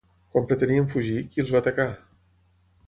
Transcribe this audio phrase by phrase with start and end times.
[0.35, 1.89] Quan pretenien fugir, qui els va atacar?